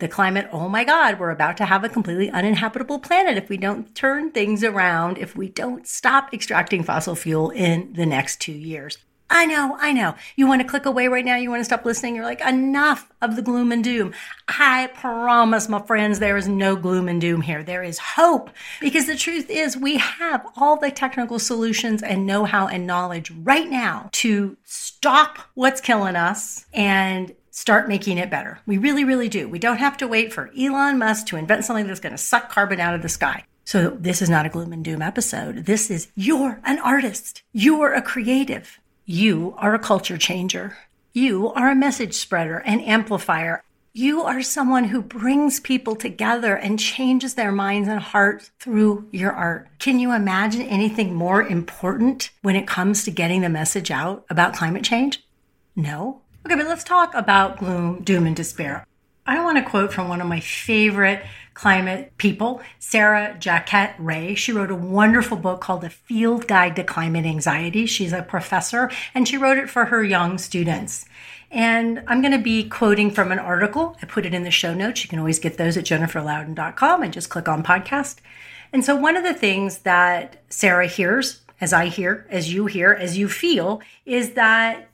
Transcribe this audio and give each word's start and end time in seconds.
the 0.00 0.08
climate, 0.08 0.48
oh 0.50 0.68
my 0.68 0.82
God, 0.82 1.20
we're 1.20 1.30
about 1.30 1.58
to 1.58 1.64
have 1.64 1.84
a 1.84 1.88
completely 1.88 2.28
uninhabitable 2.28 2.98
planet 2.98 3.36
if 3.36 3.48
we 3.48 3.56
don't 3.56 3.94
turn 3.94 4.32
things 4.32 4.64
around, 4.64 5.18
if 5.18 5.36
we 5.36 5.48
don't 5.48 5.86
stop 5.86 6.34
extracting 6.34 6.82
fossil 6.82 7.14
fuel 7.14 7.50
in 7.50 7.92
the 7.92 8.04
next 8.04 8.40
two 8.40 8.50
years. 8.50 8.98
I 9.32 9.46
know, 9.46 9.76
I 9.78 9.92
know. 9.92 10.16
You 10.34 10.48
want 10.48 10.60
to 10.60 10.66
click 10.66 10.86
away 10.86 11.06
right 11.06 11.24
now. 11.24 11.36
You 11.36 11.50
want 11.50 11.60
to 11.60 11.64
stop 11.64 11.84
listening. 11.84 12.16
You're 12.16 12.24
like, 12.24 12.40
enough 12.40 13.10
of 13.22 13.36
the 13.36 13.42
gloom 13.42 13.70
and 13.70 13.82
doom. 13.82 14.12
I 14.48 14.88
promise, 14.88 15.68
my 15.68 15.80
friends, 15.80 16.18
there 16.18 16.36
is 16.36 16.48
no 16.48 16.74
gloom 16.74 17.08
and 17.08 17.20
doom 17.20 17.40
here. 17.42 17.62
There 17.62 17.84
is 17.84 17.98
hope 17.98 18.50
because 18.80 19.06
the 19.06 19.16
truth 19.16 19.48
is 19.48 19.76
we 19.76 19.98
have 19.98 20.44
all 20.56 20.76
the 20.76 20.90
technical 20.90 21.38
solutions 21.38 22.02
and 22.02 22.26
know 22.26 22.44
how 22.44 22.66
and 22.66 22.88
knowledge 22.88 23.30
right 23.30 23.70
now 23.70 24.10
to 24.12 24.56
stop 24.64 25.38
what's 25.54 25.80
killing 25.80 26.16
us 26.16 26.66
and 26.72 27.32
start 27.52 27.88
making 27.88 28.18
it 28.18 28.30
better. 28.30 28.58
We 28.66 28.78
really, 28.78 29.04
really 29.04 29.28
do. 29.28 29.48
We 29.48 29.60
don't 29.60 29.76
have 29.78 29.96
to 29.98 30.08
wait 30.08 30.32
for 30.32 30.50
Elon 30.58 30.98
Musk 30.98 31.26
to 31.26 31.36
invent 31.36 31.64
something 31.64 31.86
that's 31.86 32.00
going 32.00 32.12
to 32.12 32.18
suck 32.18 32.50
carbon 32.50 32.80
out 32.80 32.94
of 32.94 33.02
the 33.02 33.08
sky. 33.08 33.44
So 33.64 33.90
this 33.90 34.20
is 34.20 34.28
not 34.28 34.46
a 34.46 34.48
gloom 34.48 34.72
and 34.72 34.84
doom 34.84 35.02
episode. 35.02 35.66
This 35.66 35.90
is 35.90 36.08
you're 36.16 36.60
an 36.64 36.80
artist. 36.80 37.44
You're 37.52 37.94
a 37.94 38.02
creative. 38.02 38.80
You 39.12 39.56
are 39.58 39.74
a 39.74 39.80
culture 39.80 40.16
changer. 40.16 40.78
You 41.12 41.48
are 41.54 41.68
a 41.68 41.74
message 41.74 42.14
spreader 42.14 42.62
and 42.64 42.80
amplifier. 42.80 43.64
You 43.92 44.22
are 44.22 44.40
someone 44.40 44.84
who 44.84 45.02
brings 45.02 45.58
people 45.58 45.96
together 45.96 46.54
and 46.54 46.78
changes 46.78 47.34
their 47.34 47.50
minds 47.50 47.88
and 47.88 47.98
hearts 47.98 48.52
through 48.60 49.08
your 49.10 49.32
art. 49.32 49.66
Can 49.80 49.98
you 49.98 50.12
imagine 50.12 50.62
anything 50.62 51.12
more 51.12 51.42
important 51.42 52.30
when 52.42 52.54
it 52.54 52.68
comes 52.68 53.02
to 53.02 53.10
getting 53.10 53.40
the 53.40 53.48
message 53.48 53.90
out 53.90 54.24
about 54.30 54.54
climate 54.54 54.84
change? 54.84 55.26
No. 55.74 56.22
Okay, 56.46 56.54
but 56.54 56.68
let's 56.68 56.84
talk 56.84 57.12
about 57.12 57.58
gloom, 57.58 58.04
doom, 58.04 58.28
and 58.28 58.36
despair. 58.36 58.86
I 59.30 59.40
want 59.44 59.58
to 59.58 59.62
quote 59.62 59.92
from 59.92 60.08
one 60.08 60.20
of 60.20 60.26
my 60.26 60.40
favorite 60.40 61.24
climate 61.54 62.12
people, 62.18 62.60
Sarah 62.80 63.36
Jaquette 63.38 63.94
Ray. 63.96 64.34
She 64.34 64.50
wrote 64.50 64.72
a 64.72 64.74
wonderful 64.74 65.36
book 65.36 65.60
called 65.60 65.82
The 65.82 65.90
Field 65.90 66.48
Guide 66.48 66.74
to 66.74 66.82
Climate 66.82 67.24
Anxiety. 67.24 67.86
She's 67.86 68.12
a 68.12 68.22
professor 68.22 68.90
and 69.14 69.28
she 69.28 69.36
wrote 69.36 69.56
it 69.56 69.70
for 69.70 69.84
her 69.84 70.02
young 70.02 70.36
students. 70.36 71.04
And 71.48 72.02
I'm 72.08 72.22
going 72.22 72.32
to 72.32 72.42
be 72.42 72.68
quoting 72.68 73.12
from 73.12 73.30
an 73.30 73.38
article. 73.38 73.96
I 74.02 74.06
put 74.06 74.26
it 74.26 74.34
in 74.34 74.42
the 74.42 74.50
show 74.50 74.74
notes. 74.74 75.04
You 75.04 75.08
can 75.08 75.20
always 75.20 75.38
get 75.38 75.58
those 75.58 75.76
at 75.76 75.84
jenniferlouden.com 75.84 77.04
and 77.04 77.12
just 77.12 77.30
click 77.30 77.48
on 77.48 77.62
podcast. 77.62 78.16
And 78.72 78.84
so, 78.84 78.96
one 78.96 79.16
of 79.16 79.22
the 79.22 79.34
things 79.34 79.78
that 79.78 80.42
Sarah 80.48 80.88
hears, 80.88 81.42
as 81.60 81.72
I 81.72 81.86
hear, 81.86 82.26
as 82.30 82.52
you 82.52 82.66
hear, 82.66 82.92
as 82.92 83.16
you 83.16 83.28
feel, 83.28 83.80
is 84.04 84.32
that 84.32 84.89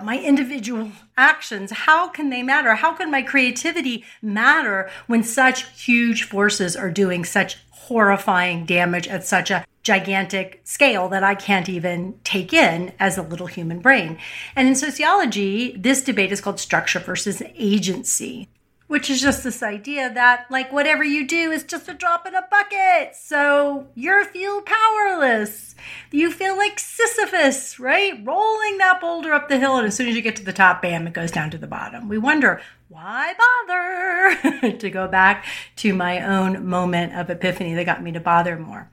wow, 0.00 0.06
my 0.06 0.18
individual 0.18 0.90
actions, 1.16 1.70
how 1.70 2.08
can 2.08 2.30
they 2.30 2.42
matter? 2.42 2.74
How 2.74 2.92
can 2.94 3.10
my 3.10 3.22
creativity 3.22 4.04
matter 4.22 4.90
when 5.06 5.22
such 5.22 5.68
huge 5.80 6.24
forces 6.24 6.76
are 6.76 6.90
doing 6.90 7.24
such 7.24 7.58
horrifying 7.70 8.64
damage 8.64 9.08
at 9.08 9.26
such 9.26 9.50
a 9.50 9.64
gigantic 9.82 10.60
scale 10.64 11.08
that 11.08 11.24
I 11.24 11.34
can't 11.34 11.68
even 11.68 12.18
take 12.24 12.52
in 12.52 12.92
as 12.98 13.16
a 13.16 13.22
little 13.22 13.46
human 13.46 13.80
brain? 13.80 14.18
And 14.56 14.68
in 14.68 14.74
sociology, 14.74 15.76
this 15.76 16.02
debate 16.02 16.32
is 16.32 16.40
called 16.40 16.60
structure 16.60 17.00
versus 17.00 17.42
agency 17.54 18.48
which 18.90 19.08
is 19.08 19.22
just 19.22 19.44
this 19.44 19.62
idea 19.62 20.12
that 20.12 20.46
like 20.50 20.72
whatever 20.72 21.04
you 21.04 21.24
do 21.24 21.52
is 21.52 21.62
just 21.62 21.88
a 21.88 21.94
drop 21.94 22.26
in 22.26 22.34
a 22.34 22.44
bucket. 22.50 23.14
So 23.14 23.86
you 23.94 24.24
feel 24.24 24.62
powerless. 24.62 25.76
You 26.10 26.32
feel 26.32 26.56
like 26.56 26.80
Sisyphus, 26.80 27.78
right? 27.78 28.14
Rolling 28.26 28.78
that 28.78 29.00
boulder 29.00 29.32
up 29.32 29.48
the 29.48 29.60
hill, 29.60 29.76
and 29.76 29.86
as 29.86 29.94
soon 29.94 30.08
as 30.08 30.16
you 30.16 30.22
get 30.22 30.34
to 30.36 30.44
the 30.44 30.52
top, 30.52 30.82
bam, 30.82 31.06
it 31.06 31.12
goes 31.12 31.30
down 31.30 31.50
to 31.50 31.58
the 31.58 31.68
bottom. 31.68 32.08
We 32.08 32.18
wonder 32.18 32.60
why 32.88 33.32
bother 33.68 34.72
to 34.78 34.90
go 34.90 35.06
back 35.06 35.46
to 35.76 35.94
my 35.94 36.26
own 36.26 36.66
moment 36.66 37.14
of 37.14 37.30
epiphany 37.30 37.74
that 37.74 37.86
got 37.86 38.02
me 38.02 38.10
to 38.10 38.20
bother 38.20 38.58
more. 38.58 38.90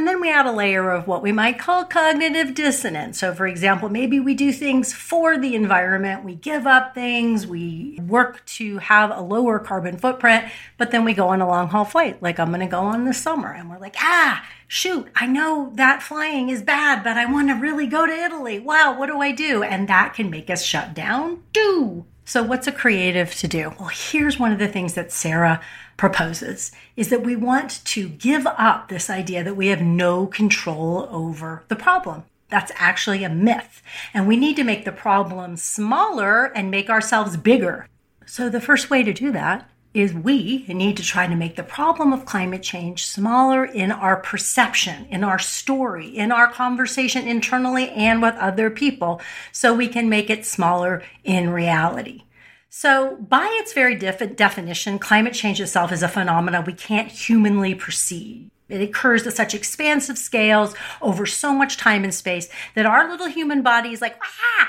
And 0.00 0.08
then 0.08 0.22
we 0.22 0.32
add 0.32 0.46
a 0.46 0.50
layer 0.50 0.92
of 0.92 1.06
what 1.06 1.22
we 1.22 1.30
might 1.30 1.58
call 1.58 1.84
cognitive 1.84 2.54
dissonance. 2.54 3.18
So, 3.18 3.34
for 3.34 3.46
example, 3.46 3.90
maybe 3.90 4.18
we 4.18 4.32
do 4.32 4.50
things 4.50 4.94
for 4.94 5.36
the 5.36 5.54
environment, 5.54 6.24
we 6.24 6.36
give 6.36 6.66
up 6.66 6.94
things, 6.94 7.46
we 7.46 8.00
work 8.08 8.42
to 8.46 8.78
have 8.78 9.10
a 9.10 9.20
lower 9.20 9.58
carbon 9.58 9.98
footprint, 9.98 10.50
but 10.78 10.90
then 10.90 11.04
we 11.04 11.12
go 11.12 11.28
on 11.28 11.42
a 11.42 11.46
long 11.46 11.68
haul 11.68 11.84
flight, 11.84 12.22
like 12.22 12.40
I'm 12.40 12.48
going 12.48 12.60
to 12.60 12.66
go 12.66 12.80
on 12.80 13.04
this 13.04 13.20
summer. 13.20 13.52
And 13.52 13.68
we're 13.68 13.78
like, 13.78 13.96
ah, 13.98 14.42
shoot, 14.66 15.06
I 15.14 15.26
know 15.26 15.70
that 15.74 16.02
flying 16.02 16.48
is 16.48 16.62
bad, 16.62 17.04
but 17.04 17.18
I 17.18 17.30
want 17.30 17.48
to 17.48 17.54
really 17.54 17.86
go 17.86 18.06
to 18.06 18.12
Italy. 18.12 18.58
Wow, 18.58 18.98
what 18.98 19.08
do 19.08 19.20
I 19.20 19.32
do? 19.32 19.62
And 19.62 19.86
that 19.88 20.14
can 20.14 20.30
make 20.30 20.48
us 20.48 20.64
shut 20.64 20.94
down. 20.94 21.42
Do. 21.52 22.06
So, 22.24 22.42
what's 22.42 22.66
a 22.66 22.72
creative 22.72 23.34
to 23.34 23.48
do? 23.48 23.74
Well, 23.78 23.90
here's 23.92 24.38
one 24.38 24.52
of 24.52 24.60
the 24.60 24.68
things 24.68 24.94
that 24.94 25.12
Sarah 25.12 25.60
proposes 26.00 26.72
is 26.96 27.10
that 27.10 27.22
we 27.22 27.36
want 27.36 27.84
to 27.84 28.08
give 28.08 28.46
up 28.46 28.88
this 28.88 29.10
idea 29.10 29.44
that 29.44 29.54
we 29.54 29.66
have 29.66 29.82
no 29.82 30.26
control 30.26 31.06
over 31.10 31.62
the 31.68 31.76
problem. 31.76 32.24
That's 32.48 32.72
actually 32.76 33.22
a 33.22 33.28
myth. 33.28 33.82
And 34.14 34.26
we 34.26 34.38
need 34.38 34.56
to 34.56 34.64
make 34.64 34.86
the 34.86 34.92
problem 34.92 35.58
smaller 35.58 36.46
and 36.46 36.70
make 36.70 36.88
ourselves 36.88 37.36
bigger. 37.36 37.86
So, 38.24 38.48
the 38.48 38.62
first 38.62 38.88
way 38.88 39.02
to 39.02 39.12
do 39.12 39.30
that 39.32 39.68
is 39.92 40.14
we 40.14 40.64
need 40.68 40.96
to 40.96 41.02
try 41.02 41.26
to 41.26 41.36
make 41.36 41.56
the 41.56 41.62
problem 41.62 42.14
of 42.14 42.24
climate 42.24 42.62
change 42.62 43.04
smaller 43.04 43.62
in 43.62 43.92
our 43.92 44.16
perception, 44.16 45.04
in 45.10 45.22
our 45.22 45.38
story, 45.38 46.06
in 46.06 46.32
our 46.32 46.50
conversation 46.50 47.28
internally 47.28 47.90
and 47.90 48.22
with 48.22 48.36
other 48.36 48.70
people, 48.70 49.20
so 49.52 49.74
we 49.74 49.88
can 49.88 50.08
make 50.08 50.30
it 50.30 50.46
smaller 50.46 51.02
in 51.24 51.50
reality. 51.50 52.22
So, 52.72 53.16
by 53.16 53.48
its 53.60 53.72
very 53.72 53.96
def- 53.96 54.36
definition, 54.36 55.00
climate 55.00 55.34
change 55.34 55.60
itself 55.60 55.90
is 55.90 56.04
a 56.04 56.08
phenomenon 56.08 56.64
we 56.64 56.72
can't 56.72 57.10
humanly 57.10 57.74
perceive. 57.74 58.48
It 58.68 58.80
occurs 58.80 59.26
at 59.26 59.34
such 59.34 59.54
expansive 59.54 60.16
scales 60.16 60.76
over 61.02 61.26
so 61.26 61.52
much 61.52 61.76
time 61.76 62.04
and 62.04 62.14
space 62.14 62.48
that 62.76 62.86
our 62.86 63.10
little 63.10 63.26
human 63.26 63.62
body 63.62 63.92
is 63.92 64.00
like, 64.00 64.16
ah, 64.22 64.68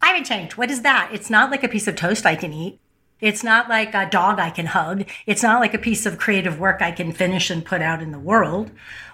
climate 0.00 0.26
change. 0.26 0.56
What 0.56 0.72
is 0.72 0.82
that? 0.82 1.10
It's 1.12 1.30
not 1.30 1.52
like 1.52 1.62
a 1.62 1.68
piece 1.68 1.86
of 1.86 1.94
toast 1.94 2.26
I 2.26 2.34
can 2.34 2.52
eat. 2.52 2.80
It's 3.20 3.44
not 3.44 3.68
like 3.68 3.94
a 3.94 4.10
dog 4.10 4.40
I 4.40 4.50
can 4.50 4.66
hug. 4.66 5.04
It's 5.24 5.44
not 5.44 5.60
like 5.60 5.72
a 5.72 5.78
piece 5.78 6.04
of 6.04 6.18
creative 6.18 6.58
work 6.58 6.82
I 6.82 6.90
can 6.90 7.12
finish 7.12 7.48
and 7.48 7.64
put 7.64 7.80
out 7.80 8.02
in 8.02 8.10
the 8.10 8.18
world. 8.18 8.72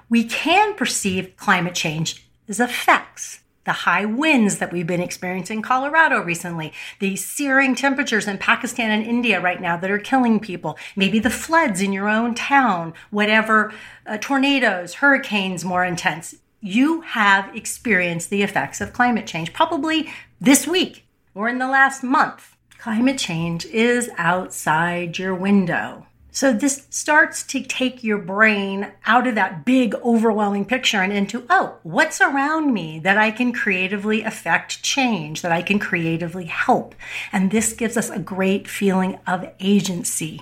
We 0.09 0.25
can 0.25 0.75
perceive 0.75 1.37
climate 1.37 1.75
change 1.75 2.27
as 2.49 2.61
effects 2.61 3.42
the 3.65 3.73
high 3.73 4.05
winds 4.05 4.59
that 4.59 4.73
we've 4.73 4.87
been 4.87 5.01
experiencing 5.01 5.53
in 5.53 5.63
Colorado 5.63 6.21
recently, 6.21 6.73
the 6.99 7.17
searing 7.17 7.75
temperatures 7.75 8.27
in 8.27 8.39
Pakistan 8.39 8.91
and 8.91 9.05
India 9.05 9.41
right 9.41 9.61
now 9.61 9.77
that 9.77 9.91
are 9.91 9.99
killing 9.99 10.41
people, 10.41 10.79
maybe 10.97 11.19
the 11.19 11.31
floods 11.31 11.81
in 11.81 11.93
your 11.93 12.09
own 12.09 12.35
town, 12.35 12.95
whatever, 13.11 13.73
uh, 14.07 14.19
tornadoes, 14.19 14.95
hurricanes 14.95 15.65
more 15.65 15.85
intense. 15.85 16.35
You 16.61 17.03
have 17.03 17.55
experienced 17.55 18.31
the 18.31 18.43
effects 18.43 18.81
of 18.81 18.93
climate 18.93 19.27
change 19.27 19.53
probably 19.53 20.11
this 20.41 20.67
week 20.67 21.07
or 21.35 21.49
in 21.49 21.59
the 21.59 21.69
last 21.69 22.03
month. 22.03 22.57
Climate 22.79 23.19
change 23.19 23.65
is 23.67 24.11
outside 24.17 25.19
your 25.19 25.35
window. 25.35 26.07
So 26.35 26.51
this 26.55 26.87
starts 26.89 27.43
to 27.45 27.63
take 27.63 28.03
your 28.03 28.17
brain 28.17 28.91
out 29.05 29.27
of 29.27 29.35
that 29.35 29.67
big 29.67 29.95
overwhelming 29.97 30.65
picture 30.65 31.03
and 31.03 31.13
into, 31.13 31.45
oh, 31.51 31.77
what's 31.83 32.23
around 32.23 32.73
me 32.73 32.99
that 33.01 33.19
I 33.19 33.31
can 33.31 33.53
creatively 33.53 34.23
affect 34.23 34.83
change, 34.83 35.43
that 35.43 35.53
I 35.53 35.61
can 35.61 35.79
creatively 35.79 36.47
help. 36.47 36.95
And 37.33 37.51
this 37.51 37.75
gives 37.75 37.99
us 37.99 38.09
a 38.09 38.19
great 38.19 38.67
feeling 38.67 39.19
of 39.27 39.47
agency. 39.61 40.41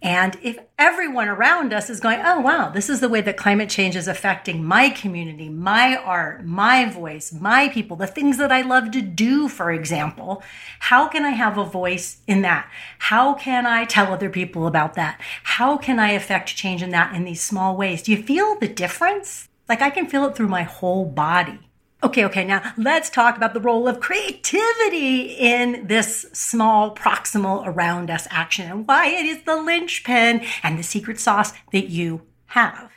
And 0.00 0.38
if 0.42 0.58
everyone 0.78 1.28
around 1.28 1.72
us 1.72 1.90
is 1.90 1.98
going, 1.98 2.20
oh, 2.24 2.38
wow, 2.38 2.68
this 2.68 2.88
is 2.88 3.00
the 3.00 3.08
way 3.08 3.20
that 3.22 3.36
climate 3.36 3.68
change 3.68 3.96
is 3.96 4.06
affecting 4.06 4.64
my 4.64 4.90
community, 4.90 5.48
my 5.48 5.96
art, 5.96 6.44
my 6.44 6.88
voice, 6.88 7.32
my 7.32 7.68
people, 7.68 7.96
the 7.96 8.06
things 8.06 8.38
that 8.38 8.52
I 8.52 8.62
love 8.62 8.92
to 8.92 9.02
do, 9.02 9.48
for 9.48 9.72
example, 9.72 10.42
how 10.78 11.08
can 11.08 11.24
I 11.24 11.30
have 11.30 11.58
a 11.58 11.64
voice 11.64 12.18
in 12.28 12.42
that? 12.42 12.70
How 12.98 13.34
can 13.34 13.66
I 13.66 13.84
tell 13.86 14.12
other 14.12 14.30
people 14.30 14.68
about 14.68 14.94
that? 14.94 15.20
How 15.42 15.76
can 15.76 15.98
I 15.98 16.12
affect 16.12 16.54
change 16.54 16.80
in 16.80 16.90
that 16.90 17.14
in 17.16 17.24
these 17.24 17.42
small 17.42 17.76
ways? 17.76 18.02
Do 18.02 18.12
you 18.12 18.22
feel 18.22 18.56
the 18.56 18.68
difference? 18.68 19.48
Like 19.68 19.82
I 19.82 19.90
can 19.90 20.06
feel 20.06 20.26
it 20.26 20.36
through 20.36 20.48
my 20.48 20.62
whole 20.62 21.06
body. 21.06 21.67
Okay, 22.00 22.24
okay, 22.26 22.44
now 22.44 22.72
let's 22.76 23.10
talk 23.10 23.36
about 23.36 23.54
the 23.54 23.60
role 23.60 23.88
of 23.88 23.98
creativity 23.98 25.22
in 25.32 25.88
this 25.88 26.26
small 26.32 26.94
proximal 26.94 27.66
around 27.66 28.08
us 28.08 28.28
action 28.30 28.70
and 28.70 28.86
why 28.86 29.08
it 29.08 29.26
is 29.26 29.42
the 29.42 29.56
linchpin 29.56 30.42
and 30.62 30.78
the 30.78 30.84
secret 30.84 31.18
sauce 31.18 31.52
that 31.72 31.88
you 31.88 32.22
have 32.46 32.92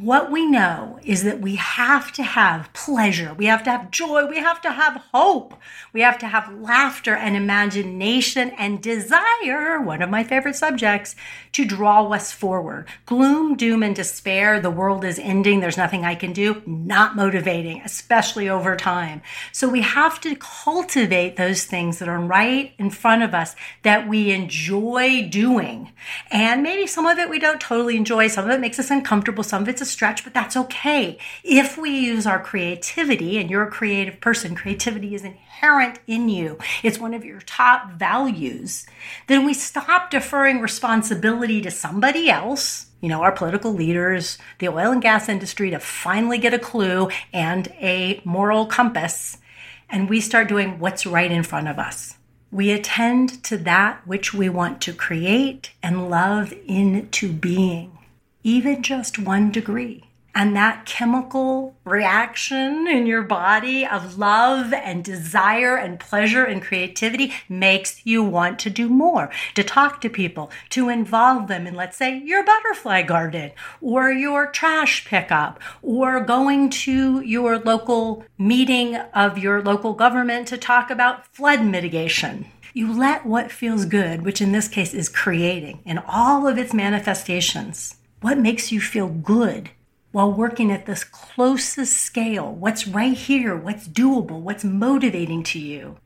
what 0.00 0.32
we 0.32 0.44
know 0.44 0.98
is 1.04 1.22
that 1.22 1.40
we 1.40 1.54
have 1.54 2.10
to 2.10 2.22
have 2.22 2.72
pleasure, 2.72 3.32
we 3.34 3.46
have 3.46 3.62
to 3.62 3.70
have 3.70 3.90
joy, 3.92 4.26
we 4.26 4.38
have 4.38 4.60
to 4.60 4.72
have 4.72 5.00
hope, 5.12 5.54
we 5.92 6.00
have 6.00 6.18
to 6.18 6.26
have 6.26 6.52
laughter 6.52 7.14
and 7.14 7.36
imagination 7.36 8.50
and 8.58 8.82
desire, 8.82 9.80
one 9.80 10.02
of 10.02 10.10
my 10.10 10.24
favorite 10.24 10.56
subjects, 10.56 11.14
to 11.52 11.64
draw 11.64 12.08
us 12.08 12.32
forward. 12.32 12.88
Gloom, 13.06 13.56
doom, 13.56 13.82
and 13.84 13.94
despair, 13.94 14.58
the 14.58 14.70
world 14.70 15.04
is 15.04 15.18
ending, 15.18 15.60
there's 15.60 15.76
nothing 15.76 16.04
I 16.04 16.16
can 16.16 16.32
do, 16.32 16.62
not 16.66 17.14
motivating, 17.14 17.80
especially 17.84 18.48
over 18.48 18.74
time. 18.74 19.22
So 19.52 19.68
we 19.68 19.82
have 19.82 20.20
to 20.22 20.34
cultivate 20.34 21.36
those 21.36 21.64
things 21.64 22.00
that 22.00 22.08
are 22.08 22.20
right 22.20 22.72
in 22.78 22.90
front 22.90 23.22
of 23.22 23.32
us 23.32 23.54
that 23.82 24.08
we 24.08 24.32
enjoy 24.32 25.28
doing. 25.28 25.92
And 26.32 26.62
maybe 26.62 26.88
some 26.88 27.06
of 27.06 27.18
it 27.18 27.30
we 27.30 27.38
don't 27.38 27.60
totally 27.60 27.96
enjoy, 27.96 28.26
some 28.26 28.46
of 28.46 28.50
it 28.50 28.60
makes 28.60 28.80
us 28.80 28.90
uncomfortable, 28.90 29.44
some 29.44 29.62
of 29.62 29.68
it's 29.68 29.83
a 29.84 29.86
stretch, 29.86 30.24
but 30.24 30.34
that's 30.34 30.56
okay. 30.56 31.18
If 31.44 31.78
we 31.78 31.90
use 31.90 32.26
our 32.26 32.42
creativity, 32.42 33.38
and 33.38 33.50
you're 33.50 33.62
a 33.62 33.70
creative 33.70 34.20
person, 34.20 34.54
creativity 34.54 35.14
is 35.14 35.22
inherent 35.22 35.98
in 36.06 36.28
you, 36.28 36.58
it's 36.82 36.98
one 36.98 37.14
of 37.14 37.24
your 37.24 37.40
top 37.40 37.92
values, 37.92 38.86
then 39.28 39.44
we 39.44 39.54
stop 39.54 40.10
deferring 40.10 40.60
responsibility 40.60 41.60
to 41.60 41.70
somebody 41.70 42.28
else 42.28 42.86
you 43.04 43.10
know, 43.10 43.20
our 43.20 43.32
political 43.32 43.70
leaders, 43.70 44.38
the 44.60 44.68
oil 44.68 44.90
and 44.90 45.02
gas 45.02 45.28
industry 45.28 45.68
to 45.68 45.78
finally 45.78 46.38
get 46.38 46.54
a 46.54 46.58
clue 46.58 47.10
and 47.34 47.68
a 47.78 48.22
moral 48.24 48.64
compass. 48.64 49.36
And 49.90 50.08
we 50.08 50.22
start 50.22 50.48
doing 50.48 50.78
what's 50.78 51.04
right 51.04 51.30
in 51.30 51.42
front 51.42 51.68
of 51.68 51.78
us. 51.78 52.16
We 52.50 52.70
attend 52.70 53.44
to 53.44 53.58
that 53.58 54.06
which 54.06 54.32
we 54.32 54.48
want 54.48 54.80
to 54.82 54.94
create 54.94 55.72
and 55.82 56.08
love 56.08 56.54
into 56.66 57.30
being 57.30 57.98
even 58.44 58.82
just 58.82 59.18
one 59.18 59.50
degree. 59.50 60.04
And 60.36 60.56
that 60.56 60.84
chemical 60.84 61.76
reaction 61.84 62.88
in 62.88 63.06
your 63.06 63.22
body 63.22 63.86
of 63.86 64.18
love 64.18 64.72
and 64.72 65.04
desire 65.04 65.76
and 65.76 66.00
pleasure 66.00 66.44
and 66.44 66.60
creativity 66.60 67.32
makes 67.48 68.04
you 68.04 68.24
want 68.24 68.58
to 68.58 68.70
do 68.70 68.88
more, 68.88 69.30
to 69.54 69.62
talk 69.62 70.00
to 70.00 70.10
people, 70.10 70.50
to 70.70 70.88
involve 70.88 71.46
them 71.46 71.68
in, 71.68 71.74
let's 71.74 71.96
say, 71.96 72.18
your 72.18 72.44
butterfly 72.44 73.02
garden 73.02 73.52
or 73.80 74.10
your 74.10 74.48
trash 74.48 75.04
pickup 75.04 75.60
or 75.82 76.18
going 76.18 76.68
to 76.68 77.20
your 77.20 77.60
local 77.60 78.24
meeting 78.36 78.96
of 78.96 79.38
your 79.38 79.62
local 79.62 79.92
government 79.92 80.48
to 80.48 80.58
talk 80.58 80.90
about 80.90 81.28
flood 81.28 81.64
mitigation. 81.64 82.44
You 82.72 82.92
let 82.92 83.24
what 83.24 83.52
feels 83.52 83.84
good, 83.84 84.22
which 84.22 84.42
in 84.42 84.50
this 84.50 84.66
case 84.66 84.94
is 84.94 85.08
creating 85.08 85.78
in 85.84 85.98
all 85.98 86.48
of 86.48 86.58
its 86.58 86.74
manifestations, 86.74 87.94
what 88.24 88.38
makes 88.38 88.72
you 88.72 88.80
feel 88.80 89.08
good 89.08 89.68
while 90.10 90.32
working 90.32 90.72
at 90.72 90.86
this 90.86 91.04
closest 91.04 91.94
scale? 91.94 92.50
What's 92.54 92.88
right 92.88 93.14
here? 93.14 93.54
What's 93.54 93.86
doable? 93.86 94.40
What's 94.40 94.64
motivating 94.64 95.42
to 95.42 95.58
you? 95.58 95.98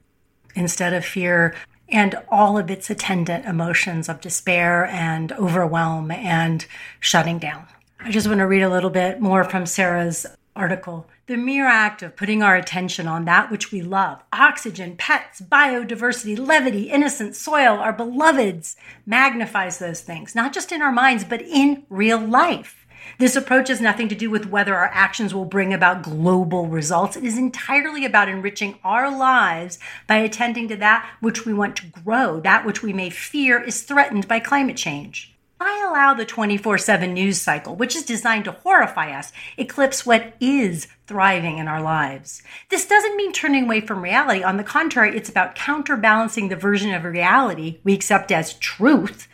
Instead 0.56 0.94
of 0.94 1.05
fear 1.05 1.55
and 1.88 2.17
all 2.29 2.59
of 2.59 2.73
its 2.73 2.91
attendant 2.91 3.44
emotions 3.44 4.09
of 4.09 4.20
despair 4.20 4.87
and 4.87 5.31
overwhelm 5.35 6.11
and 6.11 6.67
shutting 6.99 7.38
down. 7.38 7.69
I 8.00 8.11
just 8.11 8.26
want 8.26 8.41
to 8.41 8.49
read 8.49 8.62
a 8.62 8.69
little 8.69 8.91
bit 8.91 9.20
more 9.20 9.44
from 9.44 9.65
Sarah's 9.65 10.26
article. 10.58 11.06
The 11.26 11.37
mere 11.37 11.66
act 11.66 12.02
of 12.02 12.16
putting 12.16 12.43
our 12.43 12.56
attention 12.56 13.06
on 13.06 13.25
that 13.25 13.50
which 13.50 13.70
we 13.70 13.81
love 13.81 14.22
oxygen, 14.32 14.96
pets, 14.96 15.40
biodiversity, 15.40 16.38
levity, 16.38 16.90
innocent 16.90 17.37
soil, 17.37 17.78
our 17.78 17.93
beloveds 17.93 18.76
magnifies 19.06 19.78
those 19.78 20.00
things, 20.00 20.34
not 20.34 20.52
just 20.52 20.72
in 20.72 20.82
our 20.82 20.93
minds, 20.93 21.25
but 21.25 21.43
in 21.43 21.84
real 21.88 22.19
life. 22.19 22.87
This 23.19 23.37
approach 23.37 23.69
has 23.69 23.81
nothing 23.81 24.08
to 24.08 24.14
do 24.14 24.28
with 24.28 24.46
whether 24.46 24.75
our 24.75 24.90
actions 24.93 25.32
will 25.32 25.44
bring 25.44 25.72
about 25.72 26.02
global 26.02 26.66
results. 26.66 27.16
It 27.16 27.25
is 27.25 27.38
entirely 27.38 28.05
about 28.05 28.28
enriching 28.28 28.78
our 28.84 29.16
lives 29.16 29.78
by 30.06 30.16
attending 30.16 30.69
to 30.69 30.76
that 30.76 31.08
which 31.20 31.46
we 31.46 31.55
want 31.55 31.76
to 31.76 31.87
grow, 31.87 32.40
that 32.40 32.66
which 32.66 32.82
we 32.82 32.93
may 32.93 33.10
fear 33.10 33.62
is 33.62 33.82
threatened 33.82 34.28
by 34.28 34.40
climate 34.40 34.76
change. 34.76 35.34
I 35.60 35.84
allow 35.88 36.14
the 36.14 36.25
24 36.25 36.78
7 36.78 37.12
news 37.12 37.40
cycle, 37.40 37.75
which 37.75 37.96
is 37.96 38.05
designed 38.05 38.44
to 38.44 38.52
horrify 38.52 39.10
us, 39.10 39.32
eclipse 39.56 40.06
what 40.06 40.34
is 40.40 40.87
thriving 41.06 41.58
in 41.58 41.66
our 41.66 41.82
lives. 41.82 42.43
This 42.69 42.87
doesn't 42.87 43.16
mean 43.16 43.32
turning 43.32 43.64
away 43.64 43.81
from 43.81 44.02
reality. 44.02 44.43
On 44.43 44.56
the 44.56 44.64
contrary, 44.64 45.16
it's 45.16 45.28
about 45.28 45.56
counterbalancing 45.56 46.49
the 46.49 46.56
version 46.56 46.94
of 46.94 47.05
reality 47.05 47.81
we 47.82 47.93
accept 47.93 48.31
as 48.31 48.55
truth, 48.55 49.26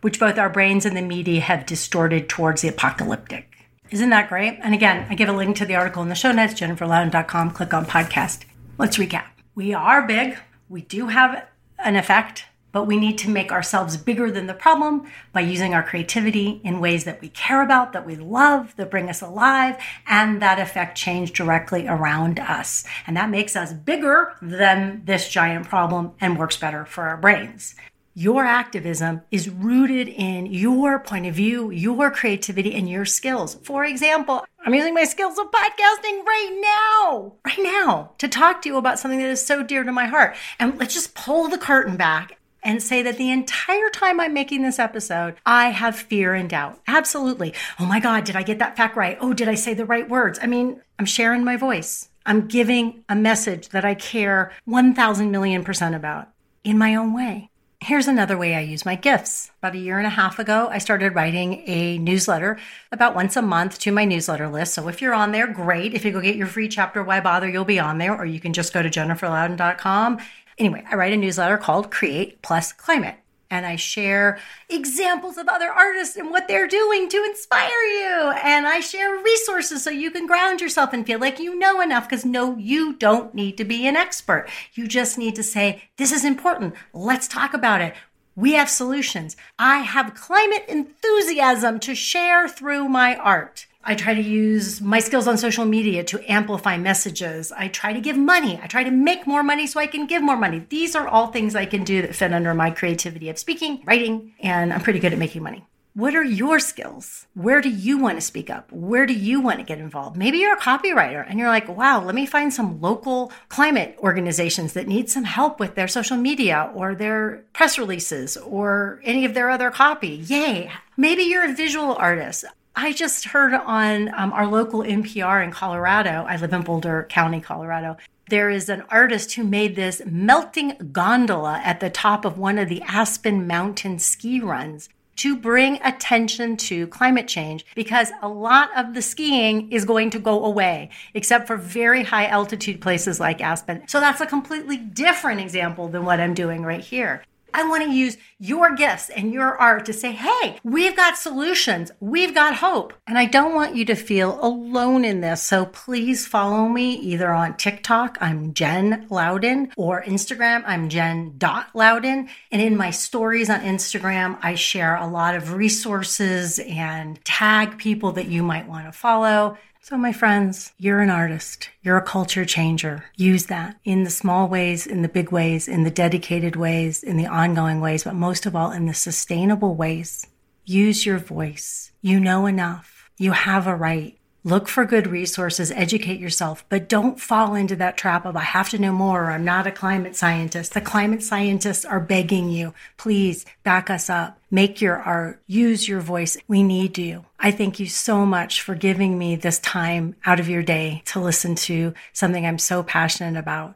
which 0.00 0.20
both 0.20 0.38
our 0.38 0.48
brains 0.48 0.86
and 0.86 0.96
the 0.96 1.02
media 1.02 1.40
have 1.40 1.66
distorted 1.66 2.28
towards 2.28 2.62
the 2.62 2.68
apocalyptic. 2.68 3.52
Isn't 3.90 4.10
that 4.10 4.28
great? 4.28 4.58
And 4.62 4.74
again, 4.74 5.06
I 5.10 5.14
give 5.14 5.28
a 5.28 5.32
link 5.32 5.56
to 5.56 5.66
the 5.66 5.76
article 5.76 6.02
in 6.02 6.08
the 6.08 6.14
show 6.14 6.32
notes, 6.32 6.54
jenniferlouden.com. 6.54 7.50
Click 7.50 7.74
on 7.74 7.86
podcast. 7.86 8.44
Let's 8.78 8.96
recap. 8.96 9.26
We 9.54 9.74
are 9.74 10.06
big. 10.06 10.38
We 10.68 10.82
do 10.82 11.08
have 11.08 11.46
an 11.78 11.96
effect 11.96 12.46
but 12.76 12.86
we 12.86 12.98
need 12.98 13.16
to 13.16 13.30
make 13.30 13.52
ourselves 13.52 13.96
bigger 13.96 14.30
than 14.30 14.48
the 14.48 14.52
problem 14.52 15.10
by 15.32 15.40
using 15.40 15.72
our 15.72 15.82
creativity 15.82 16.60
in 16.62 16.78
ways 16.78 17.04
that 17.04 17.22
we 17.22 17.30
care 17.30 17.62
about, 17.62 17.94
that 17.94 18.04
we 18.04 18.14
love, 18.16 18.76
that 18.76 18.90
bring 18.90 19.08
us 19.08 19.22
alive, 19.22 19.78
and 20.06 20.42
that 20.42 20.60
affect 20.60 20.94
change 20.94 21.32
directly 21.32 21.88
around 21.88 22.38
us. 22.38 22.84
And 23.06 23.16
that 23.16 23.30
makes 23.30 23.56
us 23.56 23.72
bigger 23.72 24.34
than 24.42 25.00
this 25.06 25.30
giant 25.30 25.70
problem 25.70 26.12
and 26.20 26.38
works 26.38 26.58
better 26.58 26.84
for 26.84 27.04
our 27.04 27.16
brains. 27.16 27.76
Your 28.12 28.44
activism 28.44 29.22
is 29.30 29.48
rooted 29.48 30.08
in 30.08 30.44
your 30.44 30.98
point 30.98 31.24
of 31.24 31.34
view, 31.34 31.70
your 31.70 32.10
creativity, 32.10 32.74
and 32.74 32.90
your 32.90 33.06
skills. 33.06 33.54
For 33.62 33.86
example, 33.86 34.44
I'm 34.66 34.74
using 34.74 34.92
my 34.92 35.04
skills 35.04 35.38
of 35.38 35.46
podcasting 35.50 36.26
right 36.26 37.00
now, 37.00 37.32
right 37.46 37.58
now, 37.58 38.10
to 38.18 38.28
talk 38.28 38.60
to 38.60 38.68
you 38.68 38.76
about 38.76 38.98
something 38.98 39.20
that 39.20 39.30
is 39.30 39.42
so 39.42 39.62
dear 39.62 39.82
to 39.82 39.92
my 39.92 40.04
heart. 40.04 40.36
And 40.58 40.78
let's 40.78 40.92
just 40.92 41.14
pull 41.14 41.48
the 41.48 41.56
curtain 41.56 41.96
back 41.96 42.36
and 42.66 42.82
say 42.82 43.00
that 43.00 43.16
the 43.16 43.30
entire 43.30 43.88
time 43.90 44.18
I'm 44.18 44.34
making 44.34 44.62
this 44.62 44.80
episode, 44.80 45.36
I 45.46 45.68
have 45.68 45.96
fear 45.96 46.34
and 46.34 46.50
doubt. 46.50 46.80
Absolutely. 46.88 47.54
Oh 47.78 47.86
my 47.86 48.00
God, 48.00 48.24
did 48.24 48.34
I 48.34 48.42
get 48.42 48.58
that 48.58 48.76
fact 48.76 48.96
right? 48.96 49.16
Oh, 49.20 49.32
did 49.32 49.48
I 49.48 49.54
say 49.54 49.72
the 49.72 49.86
right 49.86 50.08
words? 50.08 50.40
I 50.42 50.48
mean, 50.48 50.80
I'm 50.98 51.06
sharing 51.06 51.44
my 51.44 51.56
voice. 51.56 52.08
I'm 52.26 52.48
giving 52.48 53.04
a 53.08 53.14
message 53.14 53.68
that 53.68 53.84
I 53.84 53.94
care 53.94 54.52
1,000 54.64 55.30
million 55.30 55.62
percent 55.62 55.94
about 55.94 56.28
in 56.64 56.76
my 56.76 56.96
own 56.96 57.14
way. 57.14 57.50
Here's 57.80 58.08
another 58.08 58.36
way 58.36 58.56
I 58.56 58.60
use 58.60 58.84
my 58.84 58.96
gifts. 58.96 59.52
About 59.62 59.76
a 59.76 59.78
year 59.78 59.98
and 59.98 60.06
a 60.06 60.10
half 60.10 60.40
ago, 60.40 60.66
I 60.68 60.78
started 60.78 61.14
writing 61.14 61.62
a 61.66 61.98
newsletter 61.98 62.58
about 62.90 63.14
once 63.14 63.36
a 63.36 63.42
month 63.42 63.78
to 63.80 63.92
my 63.92 64.04
newsletter 64.04 64.48
list. 64.48 64.74
So 64.74 64.88
if 64.88 65.00
you're 65.00 65.14
on 65.14 65.30
there, 65.30 65.46
great. 65.46 65.94
If 65.94 66.04
you 66.04 66.10
go 66.10 66.20
get 66.20 66.34
your 66.34 66.48
free 66.48 66.68
chapter, 66.68 67.04
Why 67.04 67.20
Bother, 67.20 67.48
you'll 67.48 67.64
be 67.64 67.78
on 67.78 67.98
there, 67.98 68.16
or 68.16 68.24
you 68.24 68.40
can 68.40 68.52
just 68.52 68.72
go 68.72 68.82
to 68.82 68.90
jenniferlouden.com 68.90 70.18
Anyway, 70.58 70.84
I 70.90 70.94
write 70.94 71.12
a 71.12 71.16
newsletter 71.16 71.58
called 71.58 71.90
Create 71.90 72.40
Plus 72.42 72.72
Climate. 72.72 73.16
And 73.48 73.64
I 73.64 73.76
share 73.76 74.40
examples 74.68 75.38
of 75.38 75.46
other 75.46 75.70
artists 75.70 76.16
and 76.16 76.30
what 76.30 76.48
they're 76.48 76.66
doing 76.66 77.08
to 77.08 77.22
inspire 77.24 77.68
you. 77.68 78.32
And 78.42 78.66
I 78.66 78.80
share 78.80 79.22
resources 79.22 79.84
so 79.84 79.90
you 79.90 80.10
can 80.10 80.26
ground 80.26 80.60
yourself 80.60 80.92
and 80.92 81.06
feel 81.06 81.20
like 81.20 81.38
you 81.38 81.56
know 81.56 81.80
enough 81.80 82.08
because 82.08 82.24
no, 82.24 82.56
you 82.56 82.94
don't 82.94 83.34
need 83.34 83.56
to 83.58 83.64
be 83.64 83.86
an 83.86 83.94
expert. 83.94 84.48
You 84.74 84.88
just 84.88 85.16
need 85.16 85.36
to 85.36 85.44
say, 85.44 85.84
this 85.96 86.10
is 86.10 86.24
important. 86.24 86.74
Let's 86.92 87.28
talk 87.28 87.54
about 87.54 87.80
it. 87.80 87.94
We 88.34 88.54
have 88.54 88.68
solutions. 88.68 89.36
I 89.58 89.78
have 89.78 90.14
climate 90.14 90.64
enthusiasm 90.68 91.78
to 91.80 91.94
share 91.94 92.48
through 92.48 92.88
my 92.88 93.14
art. 93.16 93.66
I 93.88 93.94
try 93.94 94.14
to 94.14 94.20
use 94.20 94.80
my 94.80 94.98
skills 94.98 95.28
on 95.28 95.38
social 95.38 95.64
media 95.64 96.02
to 96.04 96.20
amplify 96.30 96.76
messages. 96.76 97.52
I 97.52 97.68
try 97.68 97.92
to 97.92 98.00
give 98.00 98.16
money. 98.16 98.58
I 98.60 98.66
try 98.66 98.82
to 98.82 98.90
make 98.90 99.28
more 99.28 99.44
money 99.44 99.68
so 99.68 99.78
I 99.78 99.86
can 99.86 100.08
give 100.08 100.24
more 100.24 100.36
money. 100.36 100.66
These 100.68 100.96
are 100.96 101.06
all 101.06 101.28
things 101.28 101.54
I 101.54 101.66
can 101.66 101.84
do 101.84 102.02
that 102.02 102.16
fit 102.16 102.32
under 102.32 102.52
my 102.52 102.72
creativity 102.72 103.30
of 103.30 103.38
speaking, 103.38 103.84
writing, 103.86 104.34
and 104.40 104.72
I'm 104.72 104.80
pretty 104.80 104.98
good 104.98 105.12
at 105.12 105.20
making 105.20 105.44
money. 105.44 105.64
What 105.94 106.16
are 106.16 106.24
your 106.24 106.58
skills? 106.58 107.26
Where 107.34 107.60
do 107.60 107.70
you 107.70 107.96
want 107.96 108.16
to 108.16 108.20
speak 108.20 108.50
up? 108.50 108.70
Where 108.72 109.06
do 109.06 109.14
you 109.14 109.40
want 109.40 109.60
to 109.60 109.64
get 109.64 109.78
involved? 109.78 110.16
Maybe 110.16 110.38
you're 110.38 110.56
a 110.56 110.60
copywriter 110.60 111.24
and 111.26 111.38
you're 111.38 111.48
like, 111.48 111.68
wow, 111.68 112.04
let 112.04 112.14
me 112.16 112.26
find 112.26 112.52
some 112.52 112.80
local 112.80 113.32
climate 113.48 113.96
organizations 114.00 114.72
that 114.72 114.88
need 114.88 115.08
some 115.08 115.24
help 115.24 115.60
with 115.60 115.76
their 115.76 115.88
social 115.88 116.16
media 116.16 116.72
or 116.74 116.96
their 116.96 117.44
press 117.52 117.78
releases 117.78 118.36
or 118.36 119.00
any 119.04 119.24
of 119.24 119.32
their 119.32 119.48
other 119.48 119.70
copy. 119.70 120.24
Yay. 120.26 120.72
Maybe 120.96 121.22
you're 121.22 121.48
a 121.48 121.54
visual 121.54 121.94
artist. 121.94 122.44
I 122.78 122.92
just 122.92 123.24
heard 123.24 123.54
on 123.54 124.12
um, 124.14 124.34
our 124.34 124.46
local 124.46 124.80
NPR 124.80 125.42
in 125.42 125.50
Colorado, 125.50 126.26
I 126.28 126.36
live 126.36 126.52
in 126.52 126.60
Boulder 126.60 127.06
County, 127.08 127.40
Colorado. 127.40 127.96
There 128.28 128.50
is 128.50 128.68
an 128.68 128.82
artist 128.90 129.32
who 129.32 129.44
made 129.44 129.76
this 129.76 130.02
melting 130.04 130.90
gondola 130.92 131.62
at 131.64 131.80
the 131.80 131.88
top 131.88 132.26
of 132.26 132.36
one 132.36 132.58
of 132.58 132.68
the 132.68 132.82
Aspen 132.82 133.46
Mountain 133.46 134.00
ski 134.00 134.40
runs 134.40 134.90
to 135.16 135.34
bring 135.34 135.80
attention 135.82 136.58
to 136.58 136.86
climate 136.88 137.26
change 137.26 137.64
because 137.74 138.12
a 138.20 138.28
lot 138.28 138.68
of 138.76 138.92
the 138.92 139.00
skiing 139.00 139.72
is 139.72 139.86
going 139.86 140.10
to 140.10 140.18
go 140.18 140.44
away, 140.44 140.90
except 141.14 141.46
for 141.46 141.56
very 141.56 142.02
high 142.02 142.26
altitude 142.26 142.82
places 142.82 143.18
like 143.18 143.40
Aspen. 143.40 143.88
So 143.88 144.00
that's 144.00 144.20
a 144.20 144.26
completely 144.26 144.76
different 144.76 145.40
example 145.40 145.88
than 145.88 146.04
what 146.04 146.20
I'm 146.20 146.34
doing 146.34 146.62
right 146.62 146.84
here. 146.84 147.22
I 147.56 147.66
want 147.66 147.84
to 147.84 147.90
use 147.90 148.18
your 148.38 148.74
gifts 148.74 149.08
and 149.08 149.32
your 149.32 149.56
art 149.56 149.86
to 149.86 149.94
say, 149.94 150.12
hey, 150.12 150.58
we've 150.62 150.94
got 150.94 151.16
solutions. 151.16 151.90
We've 152.00 152.34
got 152.34 152.56
hope. 152.56 152.92
And 153.06 153.16
I 153.16 153.24
don't 153.24 153.54
want 153.54 153.74
you 153.74 153.86
to 153.86 153.94
feel 153.94 154.38
alone 154.44 155.06
in 155.06 155.22
this. 155.22 155.42
So 155.42 155.64
please 155.64 156.26
follow 156.26 156.68
me 156.68 156.96
either 156.96 157.32
on 157.32 157.56
TikTok, 157.56 158.18
I'm 158.20 158.52
Jen 158.52 159.06
Louden, 159.08 159.72
or 159.74 160.02
Instagram, 160.02 160.64
I'm 160.66 160.90
Jen.Louden. 160.90 162.28
And 162.52 162.60
in 162.60 162.76
my 162.76 162.90
stories 162.90 163.48
on 163.48 163.60
Instagram, 163.60 164.38
I 164.42 164.54
share 164.54 164.96
a 164.96 165.06
lot 165.06 165.34
of 165.34 165.54
resources 165.54 166.58
and 166.58 167.18
tag 167.24 167.78
people 167.78 168.12
that 168.12 168.28
you 168.28 168.42
might 168.42 168.68
want 168.68 168.84
to 168.84 168.92
follow. 168.92 169.56
So, 169.88 169.96
my 169.96 170.12
friends, 170.12 170.72
you're 170.78 171.00
an 171.00 171.10
artist. 171.10 171.70
You're 171.80 171.96
a 171.96 172.02
culture 172.02 172.44
changer. 172.44 173.04
Use 173.14 173.46
that 173.46 173.76
in 173.84 174.02
the 174.02 174.10
small 174.10 174.48
ways, 174.48 174.84
in 174.84 175.02
the 175.02 175.08
big 175.08 175.30
ways, 175.30 175.68
in 175.68 175.84
the 175.84 175.92
dedicated 175.92 176.56
ways, 176.56 177.04
in 177.04 177.16
the 177.16 177.28
ongoing 177.28 177.80
ways, 177.80 178.02
but 178.02 178.16
most 178.16 178.46
of 178.46 178.56
all, 178.56 178.72
in 178.72 178.86
the 178.86 178.94
sustainable 178.94 179.76
ways. 179.76 180.26
Use 180.64 181.06
your 181.06 181.18
voice. 181.18 181.92
You 182.02 182.18
know 182.18 182.46
enough. 182.46 183.08
You 183.16 183.30
have 183.30 183.68
a 183.68 183.76
right. 183.76 184.18
Look 184.46 184.68
for 184.68 184.84
good 184.84 185.08
resources, 185.08 185.72
educate 185.72 186.20
yourself, 186.20 186.64
but 186.68 186.88
don't 186.88 187.18
fall 187.20 187.56
into 187.56 187.74
that 187.74 187.96
trap 187.96 188.24
of 188.24 188.36
I 188.36 188.42
have 188.42 188.68
to 188.68 188.78
know 188.78 188.92
more. 188.92 189.32
I'm 189.32 189.44
not 189.44 189.66
a 189.66 189.72
climate 189.72 190.14
scientist. 190.14 190.72
The 190.72 190.80
climate 190.80 191.24
scientists 191.24 191.84
are 191.84 191.98
begging 191.98 192.48
you, 192.48 192.72
please 192.96 193.44
back 193.64 193.90
us 193.90 194.08
up. 194.08 194.38
Make 194.48 194.80
your 194.80 194.98
art, 194.98 195.42
use 195.48 195.88
your 195.88 195.98
voice. 195.98 196.36
We 196.46 196.62
need 196.62 196.96
you. 196.96 197.24
I 197.40 197.50
thank 197.50 197.80
you 197.80 197.86
so 197.86 198.24
much 198.24 198.62
for 198.62 198.76
giving 198.76 199.18
me 199.18 199.34
this 199.34 199.58
time 199.58 200.14
out 200.24 200.38
of 200.38 200.48
your 200.48 200.62
day 200.62 201.02
to 201.06 201.18
listen 201.18 201.56
to 201.56 201.92
something 202.12 202.46
I'm 202.46 202.60
so 202.60 202.84
passionate 202.84 203.36
about. 203.36 203.74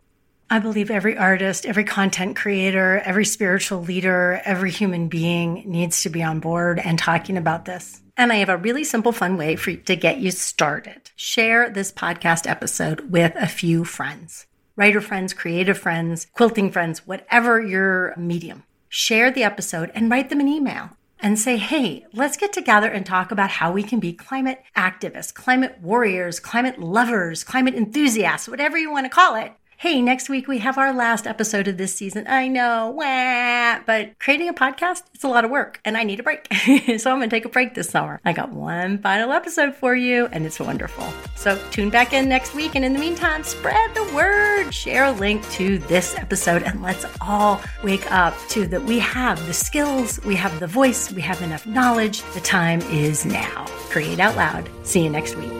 I 0.52 0.58
believe 0.58 0.90
every 0.90 1.16
artist, 1.16 1.64
every 1.64 1.84
content 1.84 2.34
creator, 2.34 3.00
every 3.04 3.24
spiritual 3.24 3.82
leader, 3.82 4.42
every 4.44 4.72
human 4.72 5.06
being 5.06 5.62
needs 5.64 6.02
to 6.02 6.10
be 6.10 6.24
on 6.24 6.40
board 6.40 6.80
and 6.80 6.98
talking 6.98 7.36
about 7.36 7.66
this. 7.66 8.02
And 8.16 8.32
I 8.32 8.36
have 8.38 8.48
a 8.48 8.56
really 8.56 8.82
simple, 8.82 9.12
fun 9.12 9.36
way 9.36 9.54
for 9.54 9.72
to 9.72 9.94
get 9.94 10.18
you 10.18 10.32
started. 10.32 11.12
Share 11.14 11.70
this 11.70 11.92
podcast 11.92 12.50
episode 12.50 13.12
with 13.12 13.32
a 13.36 13.46
few 13.46 13.84
friends, 13.84 14.46
writer 14.74 15.00
friends, 15.00 15.32
creative 15.32 15.78
friends, 15.78 16.26
quilting 16.32 16.72
friends, 16.72 17.06
whatever 17.06 17.64
your 17.64 18.12
medium. 18.16 18.64
Share 18.88 19.30
the 19.30 19.44
episode 19.44 19.92
and 19.94 20.10
write 20.10 20.30
them 20.30 20.40
an 20.40 20.48
email 20.48 20.90
and 21.20 21.38
say, 21.38 21.58
hey, 21.58 22.04
let's 22.12 22.36
get 22.36 22.52
together 22.52 22.88
and 22.88 23.06
talk 23.06 23.30
about 23.30 23.50
how 23.50 23.70
we 23.70 23.84
can 23.84 24.00
be 24.00 24.12
climate 24.12 24.60
activists, 24.76 25.32
climate 25.32 25.78
warriors, 25.80 26.40
climate 26.40 26.80
lovers, 26.80 27.44
climate 27.44 27.76
enthusiasts, 27.76 28.48
whatever 28.48 28.76
you 28.76 28.90
want 28.90 29.04
to 29.04 29.10
call 29.10 29.36
it 29.36 29.52
hey, 29.80 30.02
next 30.02 30.28
week 30.28 30.46
we 30.46 30.58
have 30.58 30.76
our 30.76 30.92
last 30.92 31.26
episode 31.26 31.66
of 31.66 31.78
this 31.78 31.94
season. 31.94 32.26
I 32.28 32.48
know, 32.48 32.90
wah, 32.90 33.82
but 33.86 34.18
creating 34.18 34.50
a 34.50 34.52
podcast, 34.52 35.04
it's 35.14 35.24
a 35.24 35.28
lot 35.28 35.42
of 35.42 35.50
work 35.50 35.80
and 35.86 35.96
I 35.96 36.04
need 36.04 36.20
a 36.20 36.22
break. 36.22 36.46
so 36.98 37.10
I'm 37.10 37.16
going 37.16 37.22
to 37.22 37.28
take 37.28 37.46
a 37.46 37.48
break 37.48 37.74
this 37.74 37.88
summer. 37.88 38.20
I 38.22 38.34
got 38.34 38.52
one 38.52 38.98
final 38.98 39.32
episode 39.32 39.74
for 39.74 39.96
you 39.96 40.26
and 40.32 40.44
it's 40.44 40.60
wonderful. 40.60 41.10
So 41.34 41.58
tune 41.70 41.88
back 41.88 42.12
in 42.12 42.28
next 42.28 42.54
week. 42.54 42.74
And 42.74 42.84
in 42.84 42.92
the 42.92 42.98
meantime, 42.98 43.42
spread 43.42 43.94
the 43.94 44.04
word, 44.14 44.70
share 44.70 45.06
a 45.06 45.12
link 45.12 45.48
to 45.52 45.78
this 45.78 46.14
episode, 46.14 46.62
and 46.62 46.82
let's 46.82 47.06
all 47.22 47.58
wake 47.82 48.12
up 48.12 48.36
to 48.50 48.66
that 48.66 48.82
we 48.82 48.98
have 48.98 49.46
the 49.46 49.54
skills, 49.54 50.22
we 50.26 50.36
have 50.36 50.60
the 50.60 50.66
voice, 50.66 51.10
we 51.10 51.22
have 51.22 51.40
enough 51.40 51.66
knowledge. 51.66 52.22
The 52.34 52.40
time 52.40 52.82
is 52.90 53.24
now. 53.24 53.64
Create 53.88 54.20
out 54.20 54.36
loud. 54.36 54.68
See 54.82 55.02
you 55.02 55.08
next 55.08 55.36
week. 55.36 55.59